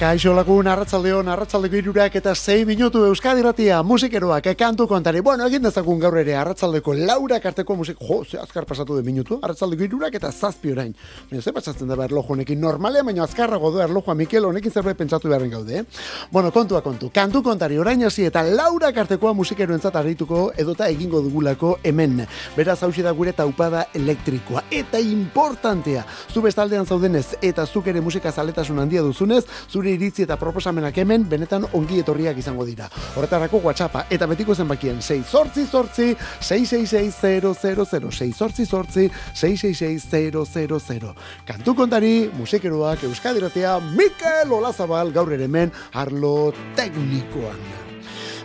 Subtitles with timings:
[0.00, 5.20] Kaixo lagun, arratzaldeon, arratzaldeko irurak eta zei minutu Euskadi ratia, musikeroak, kantu kontari.
[5.20, 9.36] Bueno, egin dezakun gaur ere, arratzaldeko laura karteko musik, jo, ze azkar pasatu de minutu,
[9.44, 10.94] arratzaldeko irurak eta zazpi orain.
[11.28, 14.96] Baina, ze pasatzen da behar lojo honekin, normalea, baina azkarrago du erlojua Mikel, honekin zerbait
[14.96, 15.84] pentsatu beharren gaude, eh?
[16.32, 21.74] Bueno, kontua kontu, kantu kontari, orain hasi eta laura kartekoa musikeroentzat harrituko edota egingo dugulako
[21.84, 22.24] hemen.
[22.56, 24.64] Beraz, hausi da gure taupada elektrikoa.
[24.70, 29.44] Eta importantea, zu bestaldean zaudenez eta zuk ere musika zaletasun handia duzunez,
[29.90, 32.88] zure iritzi eta proposamenak hemen benetan ongi etorriak izango dira.
[33.16, 41.14] Horretarako WhatsAppa eta betiko zenbakien 6 sortzi sortzi 666 sortzi sortzi 666
[41.46, 47.90] Kantu kontari, musikeroak Euskadiratea Mikel Olazabal gaur ere hemen arlo teknikoan.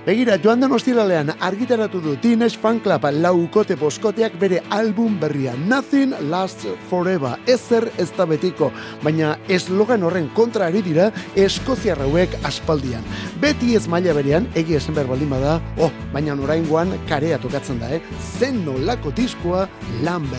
[0.05, 6.13] Begira, joan den ostiralean argitaratu du Teenage Fan Club laukote boskoteak bere album berria Nothing
[6.29, 8.69] Lasts Forever, ezer ez da betiko,
[9.01, 13.01] baina eslogan horren kontra ari dira eskoziarrauek aspaldian.
[13.41, 17.89] Beti ez maila berean, egi esen behar baldin bada, oh, baina oraingoan karea tokatzen da,
[17.89, 18.03] eh?
[18.37, 19.65] zen nolako diskoa
[20.05, 20.29] lan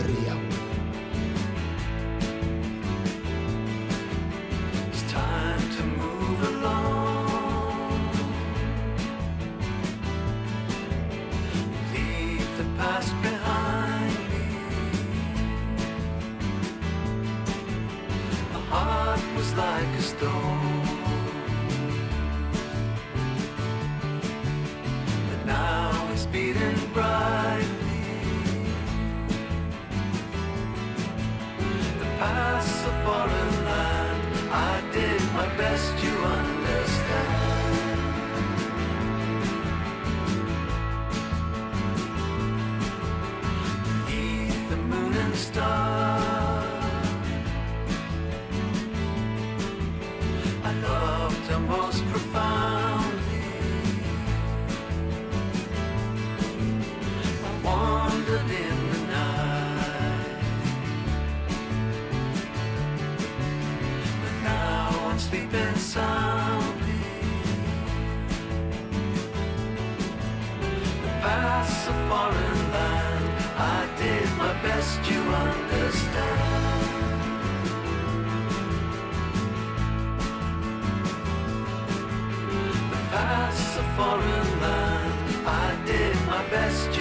[83.97, 85.13] foreign land.
[85.47, 86.96] I did my best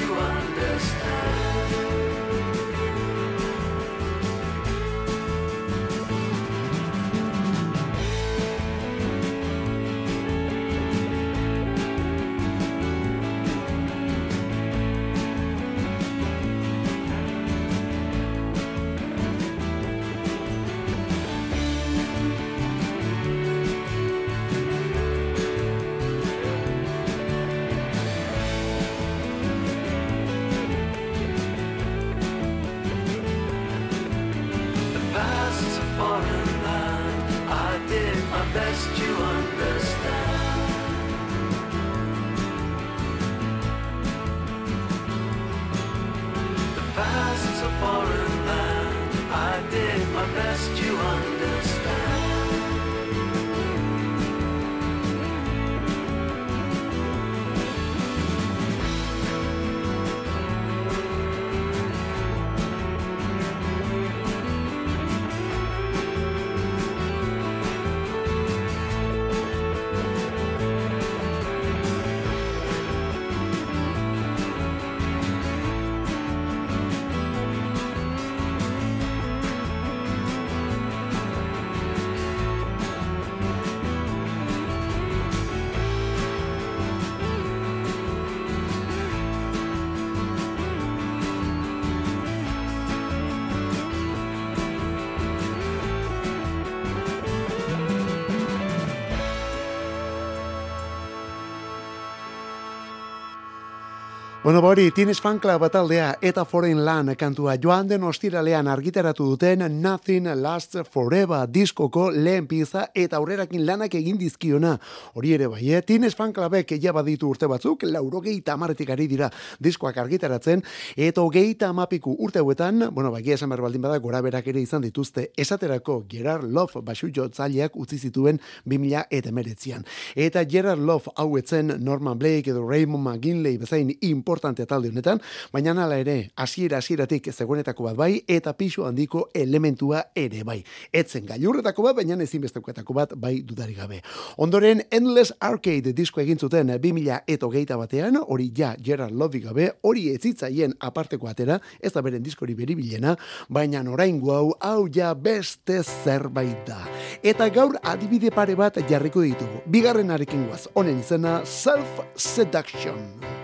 [104.47, 109.65] Bueno, bori, tienes fan club bataldea eta foreign lan kantua joan den ostiralean argitaratu duten
[109.83, 114.77] Nothing Lasts Forever diskoko lehen pieza eta aurrerakin lanak egin dizkiona.
[115.19, 115.81] Hori ere bai, eh?
[115.83, 120.63] tienes fan clubek ja baditu urte batzuk, lauro gehi tamaretik ari dira diskoak argitaratzen,
[120.95, 125.33] eta hogei tamapiku urte huetan, bueno, bai, esan behar bada, gora berak ere izan dituzte,
[125.37, 129.83] esaterako Gerard Love basu jotzaileak utzi zituen 2000 eta meretzian.
[130.15, 135.21] Eta Gerard Love hau etzen Norman Blake edo Raymond McGinley bezain import importante talde honetan,
[135.53, 140.59] baina nala ere, hasiera hasieratik zegoenetako bat bai, eta pixu handiko elementua ere bai.
[140.93, 144.03] Etzen gailurretako bat, baina ezinbestekoetako bat bai dudari gabe.
[144.37, 149.71] Ondoren, Endless Arcade disko egin zuten 2000 eto geita batean, hori ja Gerard Love gabe,
[149.83, 153.17] hori etzitzaien aparteko atera, ez da beren diskori beribilena,
[153.49, 156.83] baina orain hau, hau ja beste zerbait da.
[157.23, 159.63] Eta gaur adibide pare bat jarriko ditugu.
[159.67, 163.36] Bigarren arekin guaz, honen izena Self Seduction.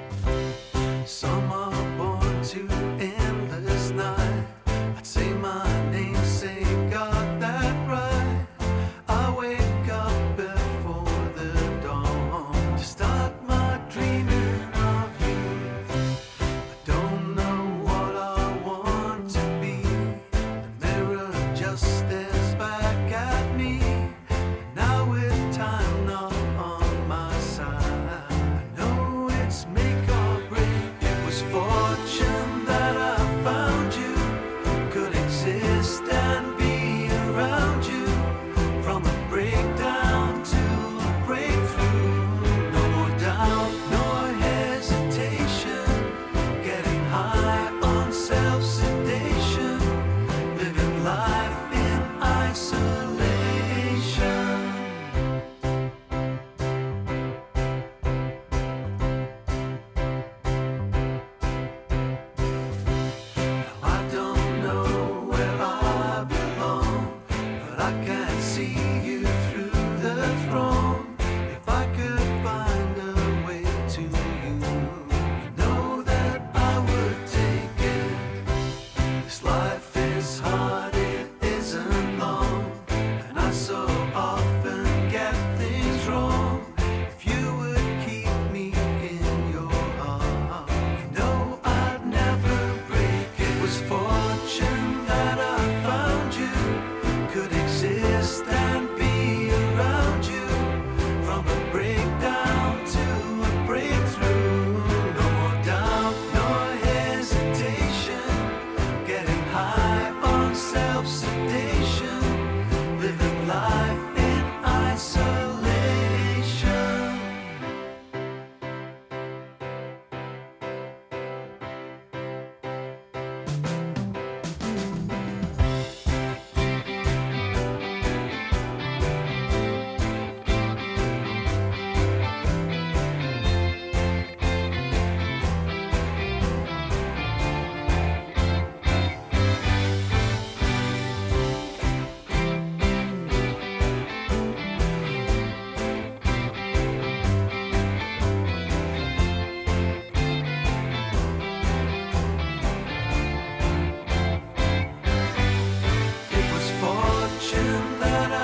[1.06, 1.81] summer.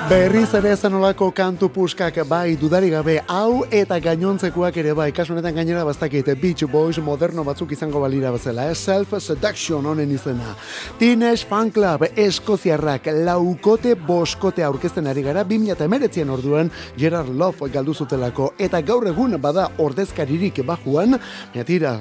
[0.09, 5.11] Berriz ere zenolako kantu puskak bai dudari gabe hau eta gainontzekoak ere bai.
[5.13, 8.75] Kasunetan gainera bastakite Beach Boys moderno batzuk izango balira bezala eh?
[8.75, 10.55] Self Seduction honen izena.
[10.99, 18.55] Teenage Fan Club Eskoziarrak laukote boskote aurkezten ari gara 2008an orduan Gerard Love galdu zutelako.
[18.57, 21.99] Eta gaur egun bada ordezkaririk bajuan baina tira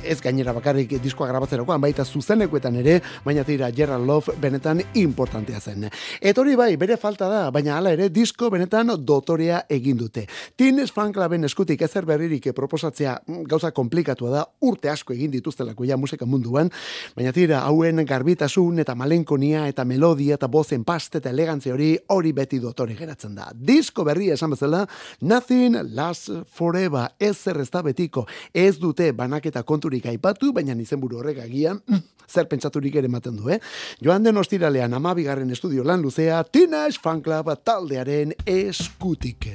[0.00, 2.96] ez gainera bakarrik diskoa grabatzerakoan baita zuzenekoetan ere
[3.28, 5.90] baina tira Gerard Love benetan importantea zen.
[6.20, 10.26] Etori bai bere falta da baina hala ere disko benetan dotorea egin dute.
[10.56, 15.84] Tines Fan Cluben eskutik ezer berririk proposatzea mm, gauza komplikatua da, urte asko egin dituztelako
[15.88, 16.70] ja musika munduan,
[17.16, 22.32] baina tira, hauen garbitasun eta malenkonia eta melodia eta bozen paste eta elegantzia hori hori
[22.36, 23.50] beti dotore geratzen da.
[23.54, 24.86] Disko berria esan bezala,
[25.20, 31.20] Nothing Lasts Forever, ez zer ez da betiko, ez dute banaketa konturik aipatu, baina izenburu
[31.20, 33.60] horrek agian, mm, zer pentsaturik ere ematen du, eh?
[34.02, 39.52] Joan den ostiralean amabigarren estudio lan luzea, Teenage Fan Club taldearen eskutik.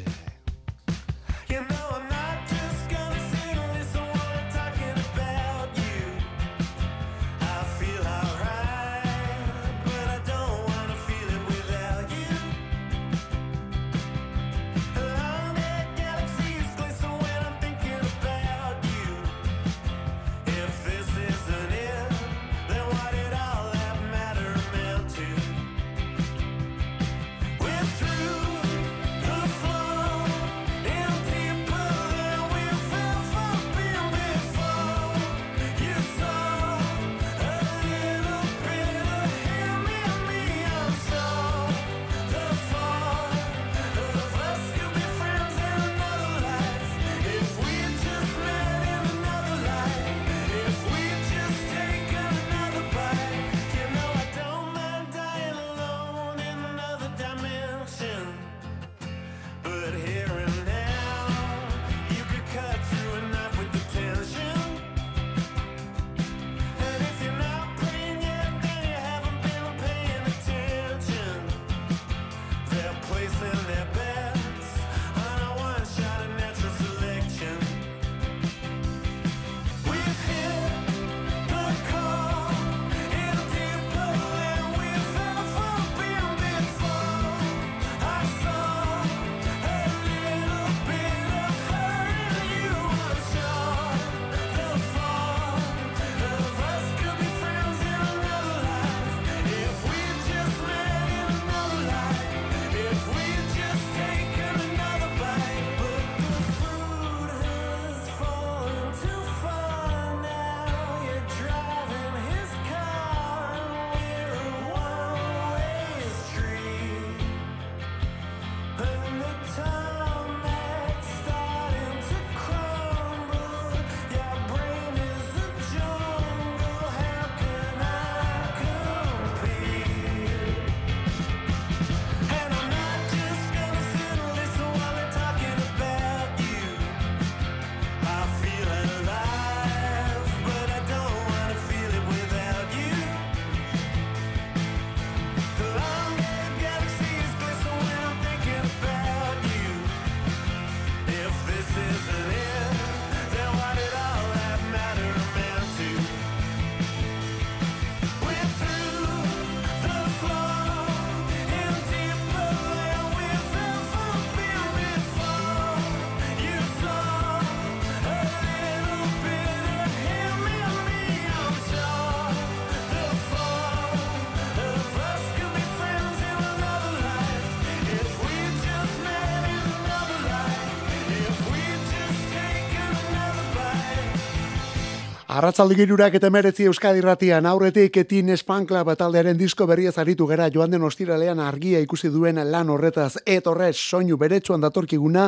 [185.37, 190.71] Arratzaldi girurak eta meretzi Euskadi ratian, aurretik etin espankla bataldearen disko berria zaritu gara joan
[190.73, 193.19] den ostiralean argia ikusi duen lan horretaz.
[193.21, 195.27] Etorrez soinu beretsuan datorkiguna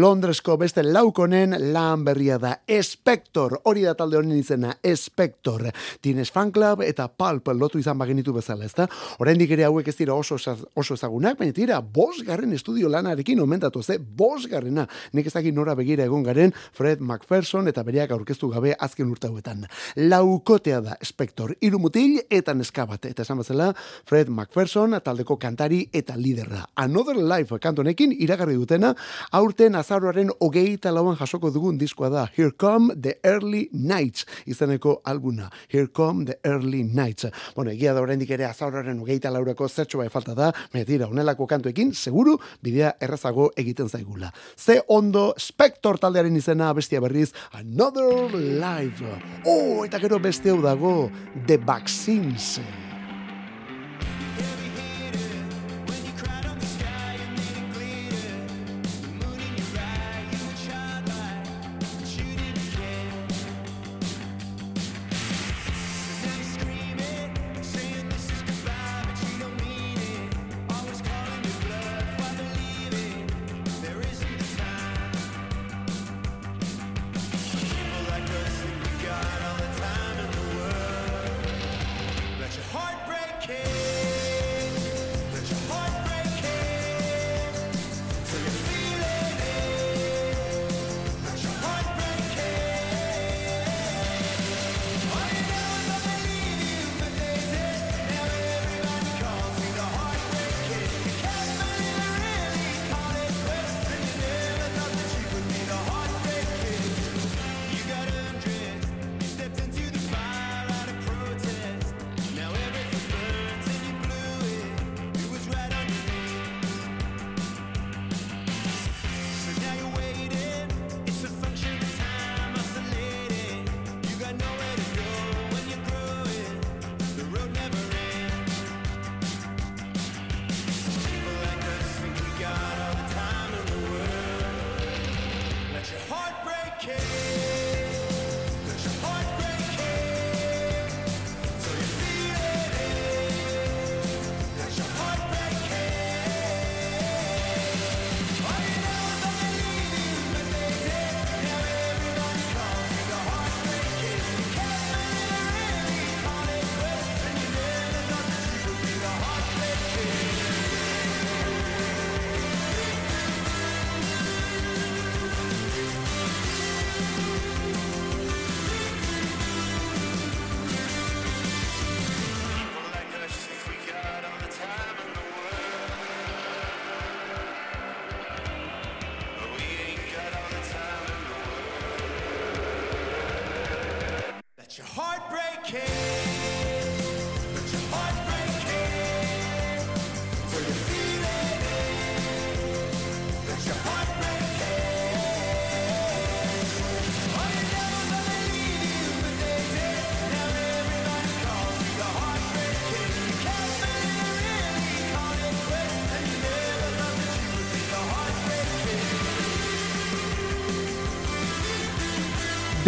[0.00, 2.54] Londresko beste laukonen lan berria da.
[2.64, 5.66] Espector, hori da talde honen izena Espector,
[6.00, 6.24] tin
[6.54, 8.88] Club eta Pulp lotu izan bagenitu bezala ezta,
[9.18, 10.40] oraindik ere hauek ez dira oso,
[10.74, 15.74] oso ezagunak, baina tira, bos garren estudio lanarekin omentatu ze, bos garrena, nik ezagin nora
[15.74, 19.49] begira egon garen Fred McPherson eta bereak aurkeztu gabe azken urte hauetan.
[19.96, 23.06] Laukotea da Spector, irumutil eta neskabat.
[23.10, 23.70] Eta esan bazela,
[24.08, 26.64] Fred McPherson, taldeko kantari eta liderra.
[26.76, 28.94] Another Life kantonekin iragarri dutena,
[29.32, 32.26] aurten azaroaren hogei lauan jasoko dugun diskoa da.
[32.36, 35.50] Here Come the Early Nights, izeneko albuna.
[35.68, 37.26] Here Come the Early Nights.
[37.54, 41.94] Bueno, egia da oraindik ere azaroaren hogei laurako zertxo bai falta da, metira, onelako kantuekin,
[41.94, 44.32] seguru, bidea errazago egiten zaigula.
[44.56, 49.04] Ze ondo Spector taldearen izena bestia berriz, Another Life.
[49.44, 51.10] Oh, eta gero beste hau dago,
[51.46, 52.58] The Vaccines.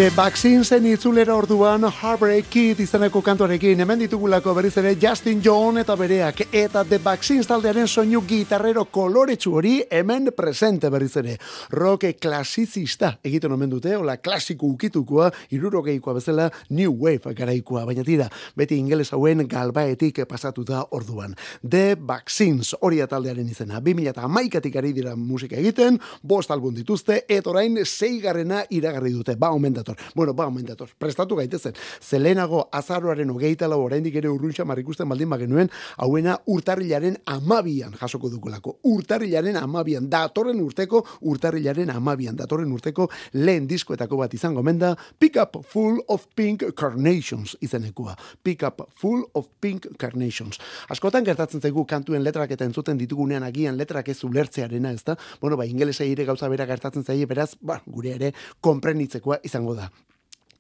[0.02, 5.94] The Vaccinesen itzulera orduan Heartbreak Kid izaneko kantuarekin hemen ditugulako berriz ere Justin John eta
[5.94, 11.37] bereak eta The Vaccines taldearen soinu gitarrero koloretsu hori hemen presente berriz ere.
[11.71, 18.26] Rock klasizista egiten omen dute, ola klasiko ukitukoa, irurogeikoa bezala New Wave garaikoa, baina tira,
[18.59, 21.38] beti ingeles hauen galbaetik pasatu da orduan.
[21.62, 27.22] The Vaccines hori taldearen izena, 2000 eta maikatik ari dira musika egiten, bost album dituzte,
[27.29, 29.91] etorain zeigarrena iragarri dute, ba omen dator.
[30.14, 30.90] Bueno, ba, omen dator.
[30.98, 31.74] Prestatu gaitezen.
[32.00, 38.78] Zelenago azaroaren hogeita lau oraindik ere urruntxa marrikusten baldin bagenuen, hauena urtarrilaren amabian jasoko dukulako.
[38.88, 45.57] Urtarrilaren amabian, datorren urteko, urtarrilaren amabian, datorren urteko lehen diskoetako bat izango menda, Pick Up
[45.72, 48.16] Full of Pink Carnations izenekua.
[48.42, 50.59] Pick Up Full of Pink Carnations.
[50.88, 55.16] Askotan gertatzen zaigu kantuen letrak eta entzuten ditugunean agian letrak ez ulertzearena, ez da?
[55.40, 59.82] Bueno, ba, ingelesei ere gauza bera gertatzen zaie, beraz, ba, gure ere, komprenitzekoa izango da.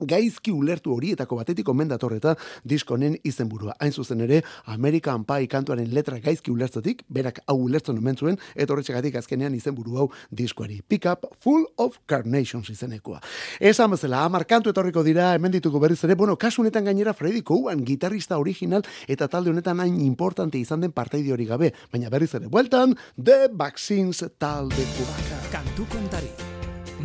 [0.06, 2.34] Gaizki ulertu horietako batetik omen datorreta
[2.68, 3.74] diskonen izenburua.
[3.80, 8.74] Hain zuzen ere, American Pie kantuaren letra gaizki ulertzetik, berak hau ulertzen omen zuen, eta
[8.74, 10.80] horretxegatik azkenean izenburu hau diskoari.
[10.88, 13.20] Pick up full of carnations izenekoa.
[13.60, 17.42] Esan bezala, amar kantu etorriko dira, hemen dituko berriz ere, bueno, kasu honetan gainera Freddy
[17.42, 22.32] Cowan, gitarrista original, eta talde honetan hain importante izan den partaide hori gabe, baina berriz
[22.34, 25.42] ere, bueltan, The Vaccines talde kubaka.
[25.52, 26.30] Kantu kontari,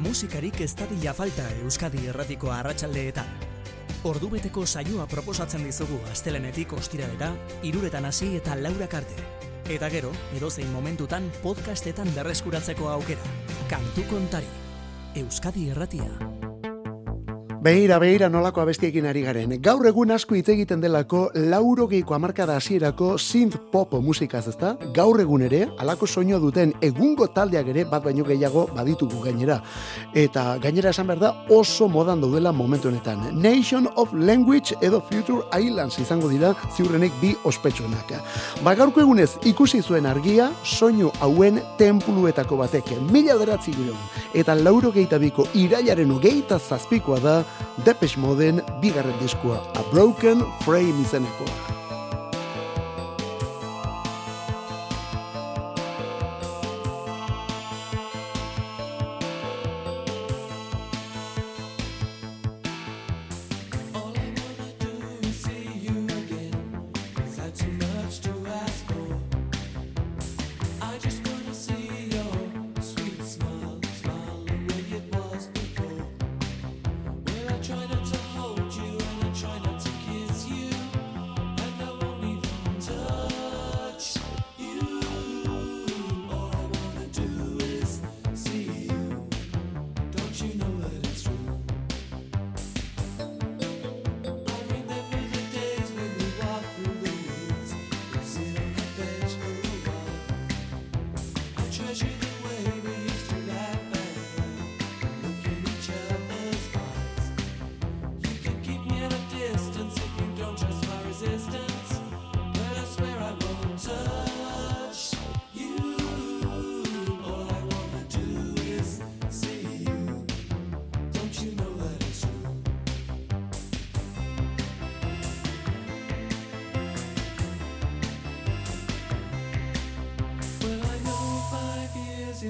[0.07, 3.27] musikarik ez dadila falta Euskadi erratiko arratsaldeetan.
[4.07, 7.33] Ordubeteko saioa proposatzen dizugu astelenetik ostiralera,
[7.67, 9.19] iruretan hasi eta laura karte.
[9.67, 13.35] Eta gero, edozein momentutan podcastetan berreskuratzeko aukera.
[13.67, 14.53] Kantu kontari,
[15.19, 16.46] Euskadi erratia.
[17.59, 19.55] Beira, beira nolako abestiekin ari garen.
[19.65, 24.75] Gaur egun asko hitz egiten delako laurogeiko amarkada hasierako synth pop musikaz ezta?
[24.93, 29.57] Gaur egun ere, alako soinua duten egungo taldeak ere bat baino gehiago baditugu gainera.
[30.13, 33.25] Eta gainera esan behar da oso modan daudela momentu honetan.
[33.41, 38.13] Nation of Language edo Future Islands izango dira ziurrenek bi ospetsuenak.
[38.61, 42.93] Ba gaurko egunez ikusi zuen argia soinu hauen templuetako batek.
[43.09, 43.73] Mila deratzi
[44.33, 47.46] Eta laurogeita biko irailaren ogeita zazpikoa da
[47.85, 51.76] Depeche Moden bigarren diskoa A Broken Frame izenekoa.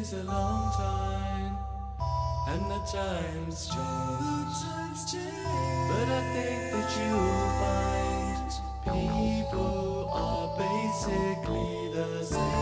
[0.08, 1.58] is a long time,
[2.48, 4.58] and the times change.
[5.90, 8.50] But I think that you'll find
[8.86, 12.58] people are basically the same.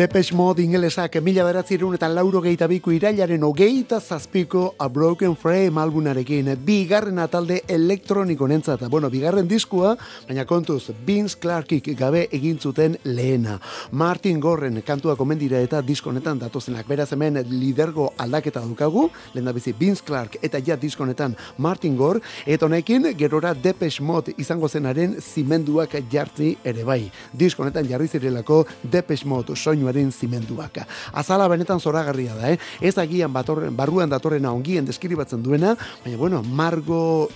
[0.00, 5.76] Depeche Mode ingelesak mila beratzirun eta lauro geita biko irailaren ogeita zazpiko A Broken Frame
[5.82, 6.46] albunarekin.
[6.64, 8.88] Bigarren atalde elektroniko nentzata.
[8.88, 9.90] Bueno, bigarren diskua,
[10.26, 13.58] baina kontuz, Vince Clarkik gabe egin zuten lehena.
[13.92, 16.88] Martin Gorren kantua komendira eta diskonetan datozenak.
[16.88, 22.64] Beraz hemen lidergo aldaketa dukagu, lehen bizi Vince Clark eta ja diskonetan Martin Gore, eta
[22.64, 27.02] honekin gerora Depeche Mode izango zenaren zimenduak jartzi ere bai.
[27.36, 30.86] Diskonetan jarri zirelako Depeche Mode soinu soinuaren zimenduak.
[31.12, 32.58] Azala benetan zoragarria da, eh?
[32.80, 37.28] Ez agian batorren, barruan datorrena ongien deskribatzen duena, baina bueno, margo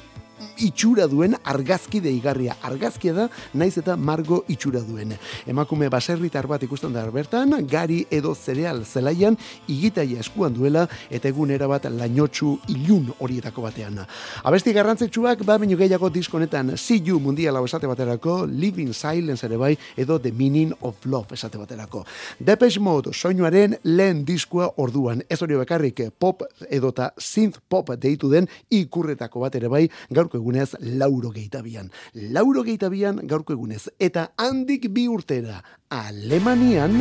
[0.59, 2.57] itxura duen argazki deigarria.
[2.63, 5.15] Argazkia da, naiz eta margo itxura duen.
[5.47, 9.37] Emakume baserritar bat ikusten da bertan, gari edo zereal zelaian,
[9.69, 14.01] igitaia eskuan duela, eta egun bat lainotxu ilun horietako batean.
[14.45, 19.77] Abesti garrantzitsuak, ba baino gehiago diskonetan, See You mundiala esate baterako, Living Silence ere bai,
[19.97, 22.05] edo The Meaning of Love esate baterako.
[22.39, 28.49] Depeche Mode soinuaren lehen diskoa orduan, ez hori bekarrik pop edota synth pop deitu den
[28.71, 31.91] ikurretako bat ere bai, gaurko egunez lauro geitabian.
[32.15, 33.89] Lauro geitabian gaurko egunez.
[33.99, 37.01] Eta handik bi urtera, Alemanian...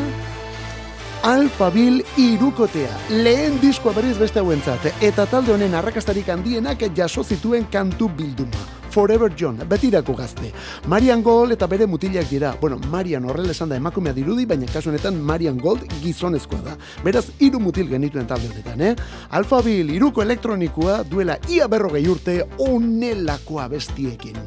[1.24, 8.12] Alfabil irukotea, lehen diskoa berriz beste hauentzat, eta talde honen arrakastarik handienak jaso zituen kantu
[8.12, 8.83] bilduma.
[8.94, 10.52] Forever John, betirako gazte.
[10.88, 12.52] Marian Gold eta bere mutilak dira.
[12.62, 16.76] Bueno, Marian horrela esan da emakumea dirudi, baina kasu honetan Marian Gold gizonezkoa da.
[17.04, 18.94] Beraz, hiru mutil genituen talde honetan, eh?
[19.34, 24.38] Alfabil iruko elektronikoa duela ia berrogei urte onelakoa bestiekin.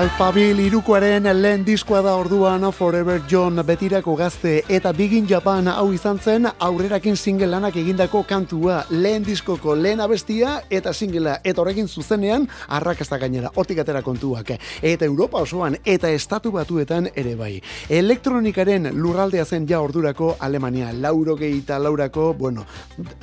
[0.00, 6.16] Alphabil irukoaren lehen diskoa da orduan Forever John betirako gazte eta Bigin Japan hau izan
[6.18, 8.78] zen aurrerakin single lanak egindako kantua.
[8.90, 14.54] Lehen diskoko lehen abestia eta singela eta horrekin zuzenean arrakasta gainera hortik atera kontuak.
[14.80, 17.60] Eta Europa osoan eta estatu batuetan ere bai.
[17.90, 20.94] Elektronikaren lurraldea zen ja ordurako Alemania.
[20.94, 22.64] Lauro gehieta laurako bueno,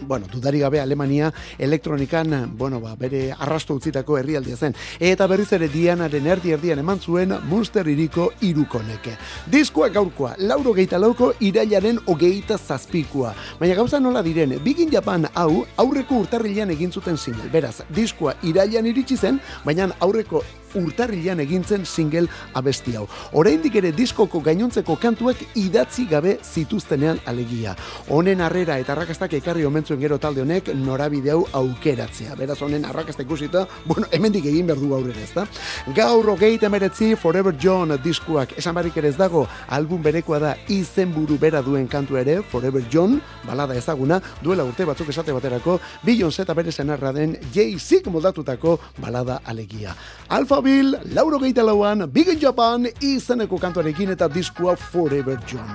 [0.03, 4.77] bueno, dudari gabe Alemania elektronikan bueno, ba, bere arrasto utzitako herrialdea zen.
[4.99, 9.13] Eta berriz ere dianaren erdi erdian eman zuen Munster iriko irukoneke.
[9.51, 13.33] Diskoa gaurkoa, lauro geita lauko irailaren ogeita zazpikua.
[13.59, 17.47] Baina gauza nola diren, Bigin Japan hau aurreko urtarrilean egin zuten single.
[17.53, 20.43] Beraz, diskoa irailan iritsi zen, baina aurreko
[20.75, 23.05] urtarrilean egintzen single abesti hau.
[23.33, 27.75] Oraindik ere diskoko gainontzeko kantuak idatzi gabe zituztenean alegia.
[28.09, 32.35] Honen harrera eta arrakastak ekarri omentzuen gero talde honek norabide hau aukeratzea.
[32.35, 35.47] Beraz honen arrakasta ikusita, bueno, hemendik egin behar du aurrera, ezta?
[35.95, 41.37] Gaur hogeit emeretzi Forever John diskuak esan barik ere ez dago, album berekoa da izenburu
[41.39, 46.53] bera duen kantu ere, Forever John, balada ezaguna, duela urte batzuk esate baterako, Billion eta
[46.53, 49.95] bere zenarra den Jay-Z moldatutako balada alegia.
[50.29, 55.69] Alfa Bill, lauro gehieta lauan, Big in Japan, izeneko kantuarekin eta diskua Forever John.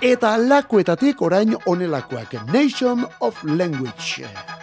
[0.00, 4.53] Eta lakuetatik orain onelakoak, Nation of Language.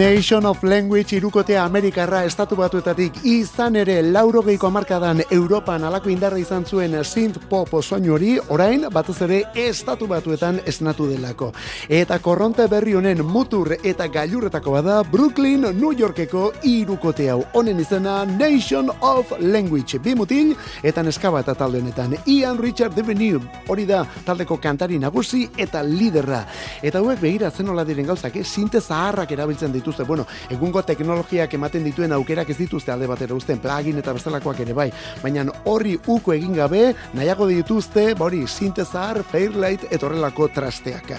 [0.00, 6.64] Nation of Language irukotea Amerikarra estatu batuetatik izan ere laurogeiko amarkadan Europan alako indarra izan
[6.64, 11.50] zuen synth pop soinu hori orain batez ere estatu batuetan esnatu delako.
[11.86, 17.44] Eta korronte berri honen mutur eta gailurretako bada Brooklyn, New Yorkeko irukote hau.
[17.52, 20.00] Honen izena Nation of Language.
[20.00, 22.16] Bi mutil eta neskaba eta talde honetan.
[22.24, 26.46] Ian Richard Devenue hori da taldeko kantari nagusi eta liderra.
[26.80, 28.44] Eta hauek begira zenola diren gauzak, eh?
[28.44, 30.04] sinte zaharrak erabiltzen ditu dituzte.
[30.06, 34.72] Bueno, egungo teknologiak ematen dituen aukerak ez dituzte alde batera uzten, plugin eta bestelakoak ere
[34.72, 34.90] bai.
[35.22, 41.12] Baina horri uko egin gabe, nahiago dituzte, ba hori, sintezar, fairlight eta horrelako trasteak.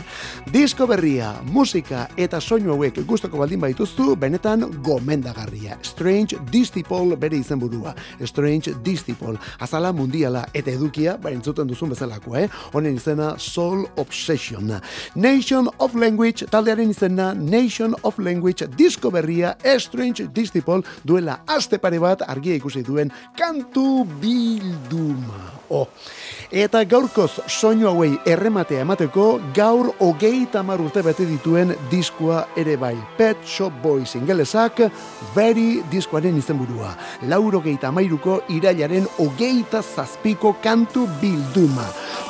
[0.52, 5.78] Disko berria, musika eta soinu hauek gustoko baldin baituztu, benetan gomendagarria.
[5.84, 7.96] Strange Distipol bere izenburua.
[8.26, 9.38] Strange Distipol.
[9.60, 12.48] Azala mundiala eta edukia, ba entzuten duzun bezalako, eh?
[12.74, 14.80] Honen izena Soul Obsession.
[15.16, 22.00] Nation of Language, taldearen izena Nation of Language disko berria Strange Disciple duela aste pare
[22.00, 25.52] bat argia ikusi duen kantu bilduma.
[25.70, 25.88] Oh.
[26.52, 32.96] Eta gaurkoz soinu hauei errematea emateko gaur hogei tamar urte bete dituen diskoa ere bai.
[33.18, 34.82] Pet Shop Boys ingelesak
[35.36, 36.96] Very diskoaren izenburua.
[37.28, 41.88] Lauro geita amairuko irailaren hogeita zazpiko kantu bilduma.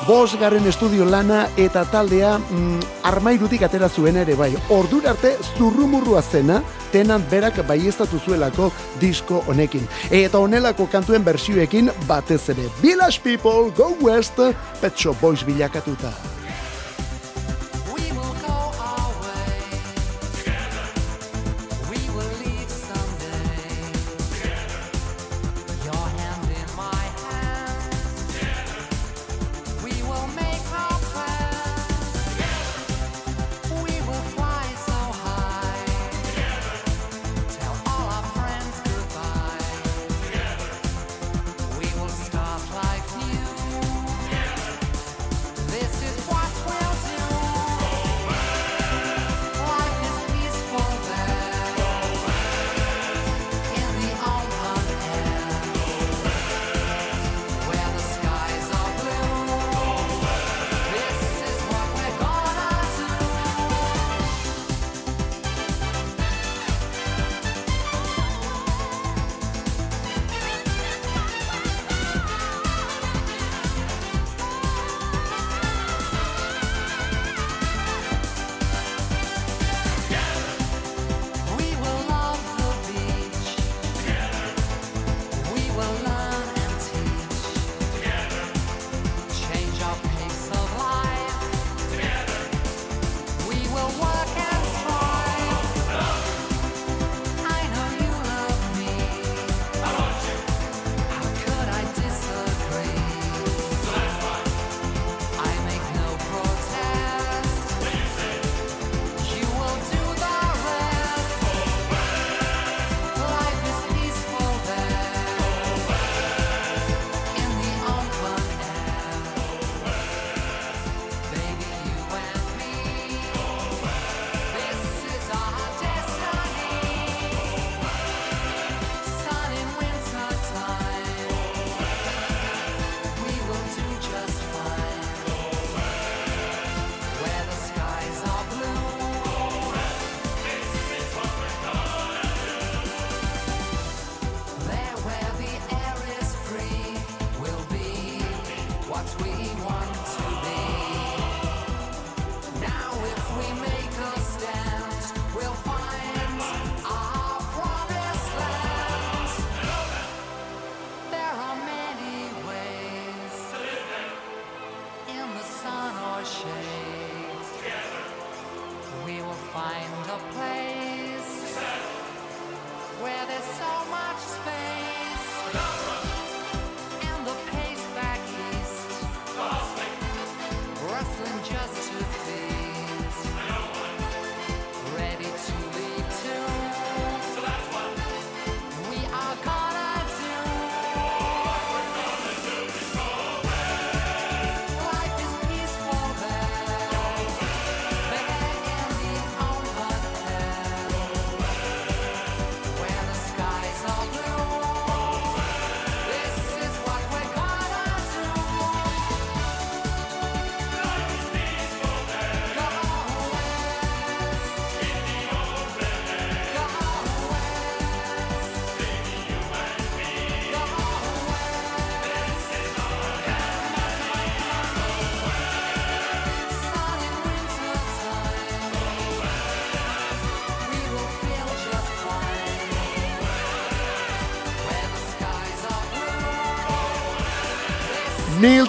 [0.07, 4.49] Bos garren estudio lana eta taldea mm, armairutik atera zuen ere bai.
[4.73, 6.61] Ordura arte zurrumurrua zena,
[6.91, 9.87] tenan berak baiestatu zuelako disko honekin.
[10.11, 12.69] Eta honelako kantuen bersioekin batez ere.
[12.81, 14.35] Village People, Go West,
[14.81, 16.40] Pet Shop Boys bilakatuta.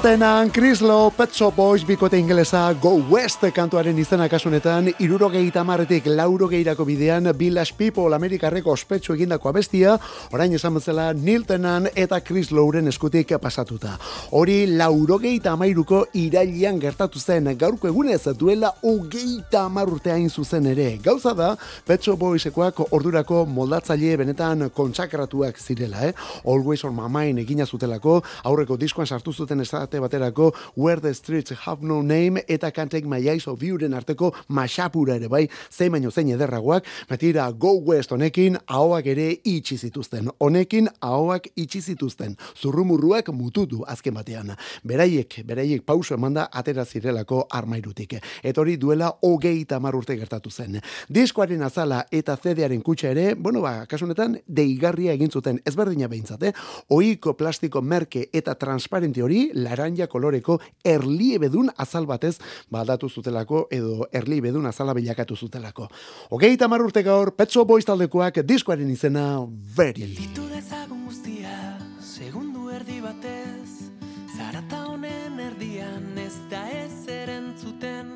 [0.02, 6.84] Tennant, Chris Lowe, Pet Boys, bikote ingelesa, Go West kantuaren izena kasunetan, irurogei tamaretik laurogeirako
[6.84, 9.96] bidean, Village People, Amerikarreko ospetsu egindako abestia,
[10.32, 13.92] orain esan bezala Neil Tennant eta Chris Lowren eskutik pasatuta.
[14.32, 20.98] Hori laurogei tamairuko irailian gertatu zen, gaurko egunez duela ugei tamarurteain zuzen ere.
[20.98, 26.12] Gauza da, Pet Shop Boysekoak ordurako moldatzaile benetan kontsakratuak zirela, eh?
[26.44, 29.62] Always on my mind egina zutelako, aurreko diskoan sartu zuten
[29.92, 34.34] esate baterako Where the Streets Have No Name eta Can't Take My of Youren arteko
[34.48, 40.30] masapura ere bai, zein baino zein ederragoak, metira Go West honekin ahoak ere itxi zituzten.
[40.38, 42.36] Honekin ahoak itxi zituzten.
[42.56, 44.54] Zurrumurruak mututu azken batean.
[44.84, 48.16] Beraiek, beraiek pauso emanda atera zirelako armairutik.
[48.42, 50.80] Eta hori duela hogei tamar urte gertatu zen.
[51.08, 56.52] Diskoaren azala eta zedearen kutsa ere, bueno ba, kasunetan, deigarria egin zuten ezberdina behintzate,
[56.88, 59.50] oiko plastiko merke eta transparente hori
[59.82, 62.38] laranja koloreko erliebedun azal batez
[62.70, 65.88] badatu zutelako edo erliebedun azala bilakatu zutelako.
[66.30, 69.44] Ogei tamar urte gaur, Petso Boys taldekoak diskoaren izena
[69.76, 70.06] very.
[70.14, 73.90] Ditu dezagun guztia, segundu erdi batez,
[74.36, 78.14] zarata honen erdian ez da ez erentzuten,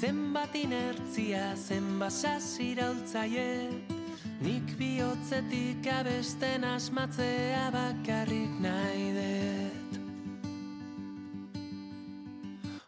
[0.00, 3.68] zenbat inertzia, zenbat sasiraultzaie,
[4.40, 9.79] nik bihotzetik abesten asmatzea bakarrik nahi dut.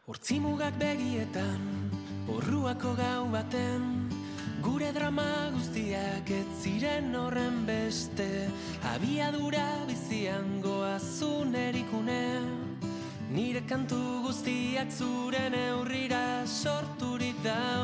[0.03, 1.61] Hortzimugak begietan,
[2.27, 3.85] horruako gau baten,
[4.65, 8.27] gure drama guztiak ez ziren horren beste,
[8.97, 12.27] abiadura bizian goazun erikune,
[13.31, 17.82] nire kantu guztiak zuren eurrira sorturik daude.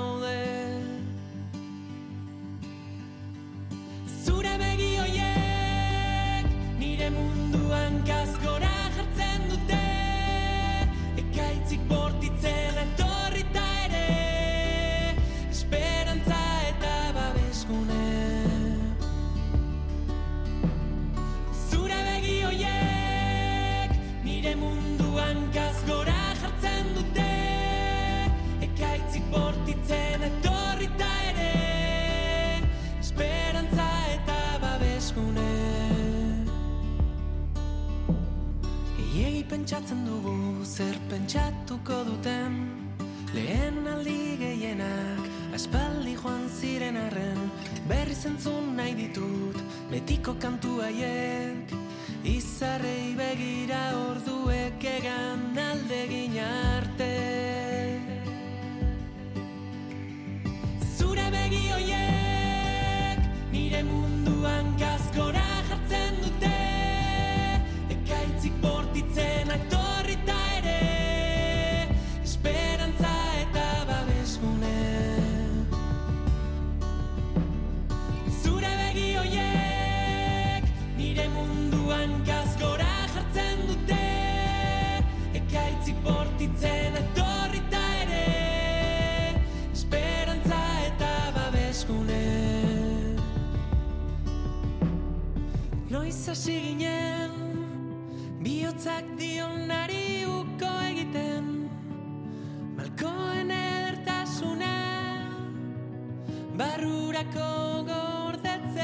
[106.59, 108.83] Barrurako gordetzen.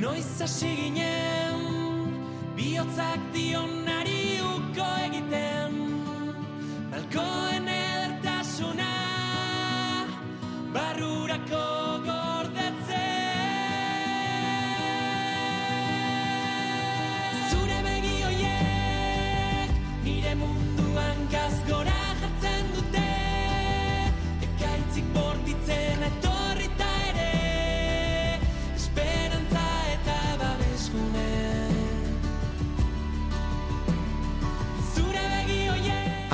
[0.00, 1.60] Noiz hasi ginen
[2.56, 3.77] Bihotzak dionari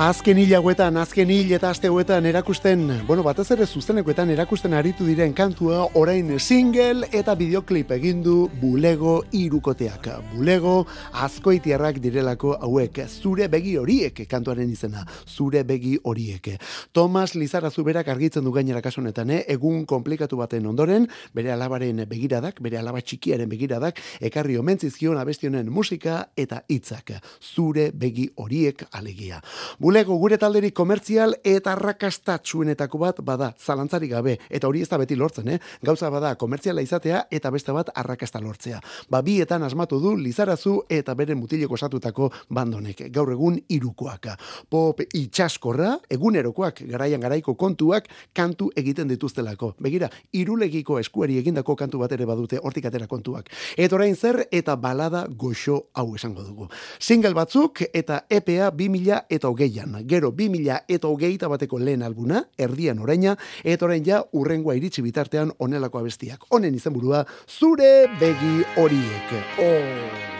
[0.05, 5.05] Azken hil hauetan, azken hil eta aste hauetan erakusten, bueno, batez ere zuzenekoetan erakusten aritu
[5.07, 10.11] diren kantua orain single eta videoklip egin du Bulego irukoteak.
[10.35, 10.75] Bulego
[11.25, 16.51] azkoitiarrak direlako hauek, zure begi horiek kantuaren izena, zure begi horiek.
[16.93, 19.41] Tomas Lizarazu berak argitzen du gainera kasu honetan, eh?
[19.55, 26.27] egun komplikatu baten ondoren, bere alabaren begiradak, bere alaba txikiaren begiradak, ekarri omentzizkion abestionen musika
[26.37, 29.41] eta hitzak, zure begi horiek alegia.
[29.79, 35.15] Bulego gure talderik komertzial eta arrakastatsuenetako bat bada, zalantzarik gabe, eta hori ez da beti
[35.15, 35.59] lortzen, eh?
[35.85, 38.81] Gauza bada komertziala izatea eta beste bat arrakasta lortzea.
[39.09, 44.27] Ba, bietan asmatu du Lizarazu eta bere mutileko osatutako bandonek, gaur egun irukoak.
[44.69, 49.75] Pop itxaskorra, egunerokoak, garaian garaiko kontuak, kantu egiten dituztelako.
[49.79, 53.53] Begira, irulegiko eskuari egindako kantu bat ere badute hortik atera kontuak.
[53.77, 56.67] Eta orain zer eta balada goxo hau esango dugu.
[56.99, 59.84] Single batzuk eta EPA 2000 eta hogeian.
[60.07, 65.51] Gero 2000 eta hogeita bateko lehen albuna, erdian oraina, eta orain ja urrengoa iritsi bitartean
[65.59, 66.47] onelako abestiak.
[66.49, 69.35] Honen izenburua zure begi horiek.
[69.59, 70.35] Oh.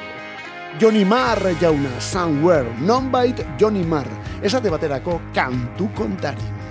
[0.80, 4.10] Johnny Marr jauna, Somewhere, Nonbait Johnny Marr.
[4.44, 6.65] Esate baterako kantu kontari.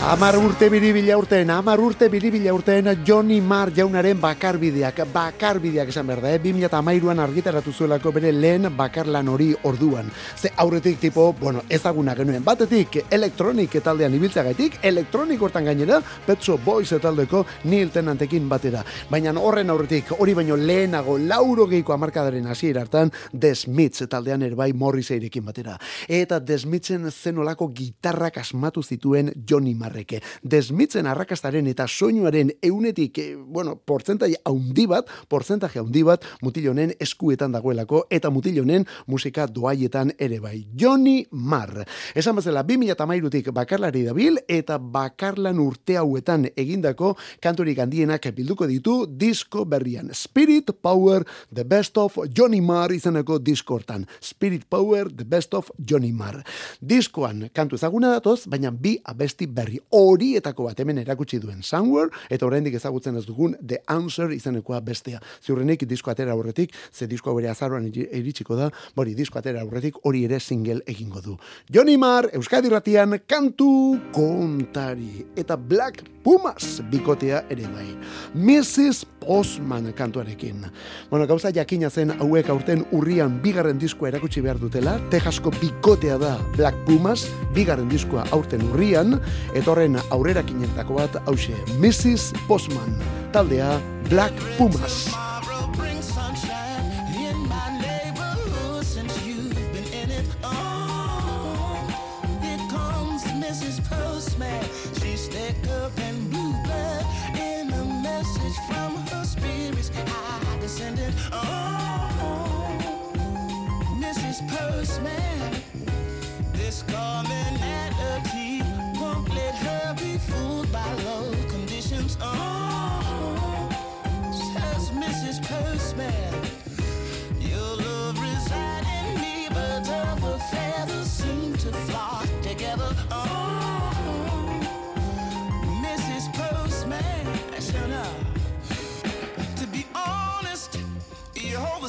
[0.00, 6.22] Amar urte biribila urteen, amar urte biribila urteen Johnny Marr jaunaren bakarbideak, bakarbideak esan behar
[6.24, 6.38] da, eh?
[6.40, 10.08] 2008an argitaratu zuelako bere lehen bakarlan hori orduan.
[10.40, 16.96] Ze aurretik tipo, bueno, ezaguna genuen, batetik elektronik taldean ibiltzagaitik, elektronik hortan gainera, Petso Boys
[16.96, 18.82] taldeko Neil Tennantekin batera.
[19.10, 24.72] Baina horren aurretik, hori baino lehenago, lauro geiko amarkadaren hasiera hartan, The Smiths taldean erbai
[24.72, 25.76] Morriseirekin batera.
[26.08, 29.89] Eta The Smithsen zenolako gitarrak asmatu zituen Johnny Marreke.
[29.90, 36.92] The Smithsen arrakastaren eta soinuaren eunetik, eh, bueno, portzentai haundi bat, portzentaje haundi bat, mutilonen
[37.00, 40.66] eskuetan dagoelako, eta mutilonen musika doaietan ere bai.
[40.76, 41.84] Johnny Marr.
[42.14, 49.64] Esan bezala, 2008tik bakarlari dabil, eta bakarlan urte hauetan egindako kanturik handienak bilduko ditu disko
[49.64, 50.10] berrian.
[50.14, 54.06] Spirit Power, The Best of Johnny Marr izeneko disko hortan.
[54.20, 56.44] Spirit Power, The Best of Johnny Marr.
[56.80, 59.79] Diskoan kantu ezaguna datoz, baina bi abesti berri.
[59.90, 65.20] Horietako bat hemen erakutsi duen Somewhere, eta oraindik ezagutzen ez dugun The Answer izenekoa bestea.
[65.44, 69.96] Ziurrenik disko atera aurretik, ze disko bere azaroan iri- iritsiko da, bori disko atera aurretik
[70.04, 71.36] hori ere single egingo du.
[71.72, 77.86] Joni Mar, Euskadi Ratian, kantu kontari, eta Black Pumas bikotea ere bai.
[78.34, 79.06] Mrs.
[79.20, 80.64] Postman kantuarekin.
[81.10, 86.38] Bueno, gauza jakina zen hauek aurten urrian bigarren diskoa erakutsi behar dutela, Texasko bikotea da
[86.56, 89.18] Black Pumas, bigarren diskoa aurten urrian,
[89.54, 92.30] eta horren aurrerakinetako bat hause Mrs.
[92.48, 92.96] Postman,
[93.34, 93.76] taldea
[94.10, 95.29] Black Pumas.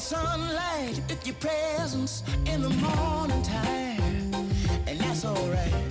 [0.01, 4.33] Sunlight with your presence in the morning time,
[4.87, 5.90] and that's alright.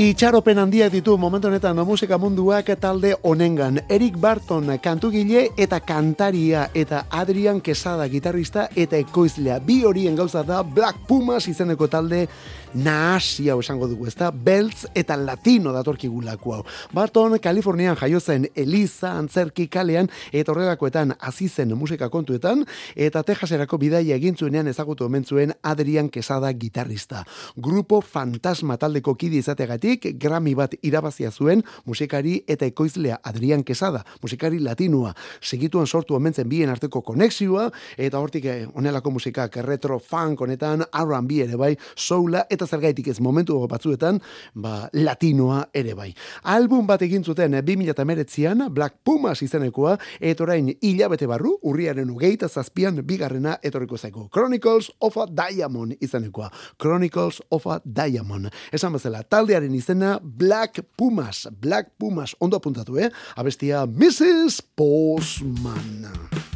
[0.00, 3.82] Itxaropen handiak ditu momentu honetan musika munduak talde honengan.
[3.84, 9.58] Eric Barton kantugile eta kantaria eta Adrian Quesada gitarrista eta ekoizlea.
[9.60, 12.28] Bi horien gauza da Black Pumas izeneko talde
[12.74, 14.30] nahasia esango dugu, ezta?
[14.30, 16.64] Beltz eta latino datorkigulako hau.
[16.94, 22.64] Barton Kalifornian jaio zen Eliza antzerki kalean eta horrelakoetan hasi zen musika kontuetan
[22.94, 27.24] eta Texaserako bidaia egin zuenean ezagutu omen zuen Adrian Quesada gitarrista.
[27.56, 34.58] Grupo Fantasma taldeko kide izategatik Grammy bat irabazia zuen musikari eta ekoizlea Adrian Quesada, musikari
[34.58, 35.14] latinua.
[35.40, 40.84] Segituan sortu omen zen bien arteko konexioa eta hortik eh, honelako musikak retro funk honetan
[40.92, 44.20] R&B ere bai, soula eta zergaitik ez momentu batzuetan,
[44.54, 46.10] ba, latinoa ere bai.
[46.42, 52.48] Album bat egin zuten eh, 2019an Black Pumas izenekoa eta orain hilabete barru urriaren ugeita
[52.48, 54.28] zazpian bigarrena etorriko zaigu.
[54.32, 56.50] Chronicles of a Diamond izenekoa.
[56.78, 58.50] Chronicles of a Diamond.
[58.72, 61.46] Esan bezala, taldearen izena Black Pumas.
[61.60, 63.10] Black Pumas, ondo apuntatu, eh?
[63.36, 64.62] Abestia Mrs.
[64.76, 66.49] Postman.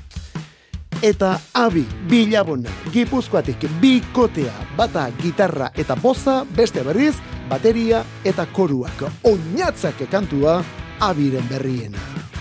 [1.05, 7.15] Eta abi bilabona gipuzkoatik bikotea bata gitarra eta boza beste berriz
[7.51, 9.05] bateria eta koruak.
[9.29, 10.63] Oinatzak kantua
[11.05, 12.34] abiren berriena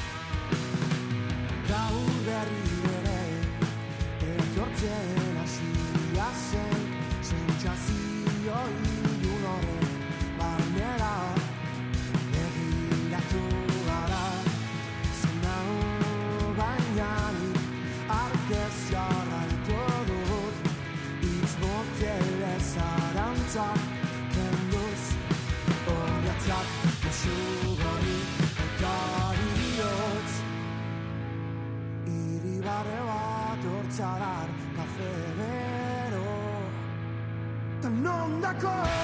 [33.98, 36.26] kafe bero
[37.82, 39.03] Ta non dako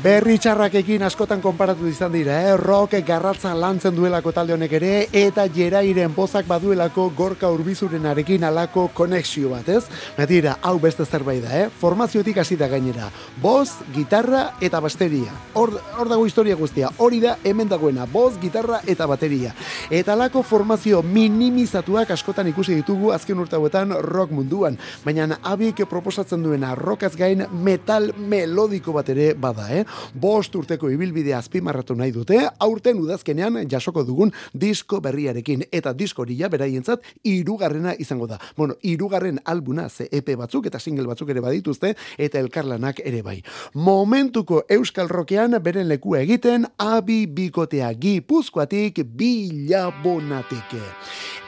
[0.00, 2.52] Berri txarrakekin askotan konparatu izan dira, eh?
[2.56, 9.50] rock garratzan lantzen duelako talde honek ere, eta jerairen bozak baduelako gorka urbizurenarekin alako konexio
[9.52, 9.82] bat, ez?
[10.16, 11.66] Betira, hau beste zerbait da, eh?
[11.82, 13.10] formaziotik hasi da gainera.
[13.42, 15.34] Boz, gitarra eta bateria.
[15.52, 19.52] Hor, hor dago historia guztia, hori da hemen dagoena, boz, gitarra eta bateria.
[19.90, 26.40] Eta alako formazio minimizatuak askotan ikusi ditugu azken urte hauetan rock munduan, baina abik proposatzen
[26.48, 29.84] duena rockaz gain metal melodiko bat ere bada, eh?
[30.14, 36.36] Bost urteko ibilbidea azpimarratu nahi dute, aurten udazkenean jasoko dugun disko berriarekin, eta disko hori
[36.40, 38.38] ja beraientzat irugarrena izango da.
[38.56, 43.40] Bueno, irugarren albuna ze EP batzuk eta single batzuk ere badituzte, eta elkarlanak ere bai.
[43.74, 50.76] Momentuko Euskal Rokean beren lekua egiten, abi bikotea gipuzkoatik bilabonatik.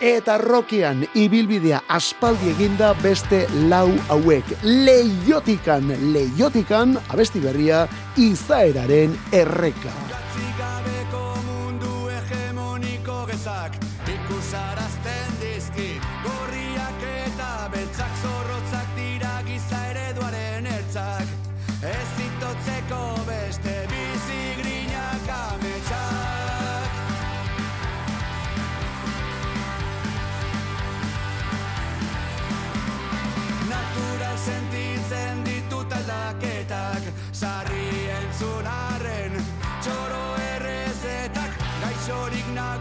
[0.02, 4.50] Eta rokean ibilbidea aspaldi eginda beste lau hauek.
[4.66, 7.84] Leiotikan, leiotikan, abesti berria,
[8.18, 9.94] izaeraren erreka.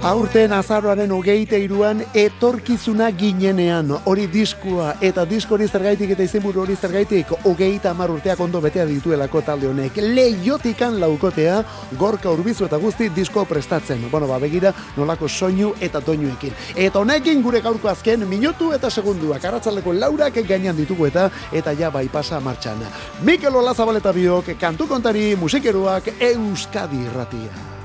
[0.01, 6.74] Aurten azaroaren hogeite iruan etorkizuna ginenean hori diskua eta disko hori zergaitik eta izenburu hori
[6.76, 9.99] zergaitik hogeita hamar urteak ondo betea dituelako talde honek.
[10.01, 11.59] Leiotikan laukotea
[11.99, 14.07] gorka urbizu eta guzti disko prestatzen.
[14.11, 16.55] Bueno, ba, begira nolako soinu eta doinuekin.
[16.76, 21.91] Eta honekin gure gaurko azken minutu eta segunduak arratzaldeko laurak gainan ditugu eta eta ja
[21.93, 22.82] bai pasa martxan.
[23.22, 27.80] Mikel Olazabaleta biok kantu kontari musikeroak Euskadi irratia.